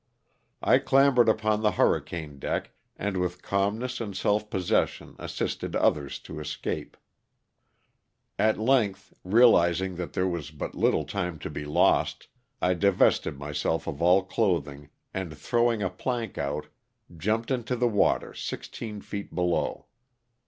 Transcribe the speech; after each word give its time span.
I 0.63 0.79
clambered 0.79 1.29
upon 1.29 1.61
the 1.61 1.73
hurricane 1.73 2.39
deck 2.39 2.71
and 2.97 3.17
with 3.17 3.43
calmness 3.43 4.01
and 4.01 4.17
self 4.17 4.49
possession 4.49 5.15
assisted 5.19 5.75
others 5.75 6.17
to 6.21 6.39
escape. 6.39 6.97
At 8.39 8.57
length, 8.57 9.13
realizing 9.23 9.97
that 9.97 10.13
there 10.13 10.27
was 10.27 10.49
but 10.49 10.73
little 10.73 11.05
time 11.05 11.37
to 11.37 11.51
be 11.51 11.65
lost, 11.65 12.29
I 12.63 12.73
divested 12.73 13.37
myself 13.37 13.85
of 13.85 14.01
all 14.01 14.23
cloth 14.23 14.67
ing, 14.67 14.89
and 15.13 15.37
throwing 15.37 15.83
a 15.83 15.89
plank 15.91 16.35
out, 16.35 16.65
jumped 17.15 17.51
into 17.51 17.75
the 17.75 17.87
water 17.87 18.33
sixteen 18.33 19.01
feet 19.01 19.35
below. 19.35 19.85